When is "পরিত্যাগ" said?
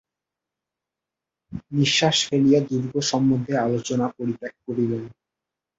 4.17-4.53